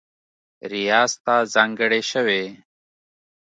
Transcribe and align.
ریاض 0.71 1.11
ته 1.25 1.35
ځانګړې 1.53 2.01
شوې 2.11 2.43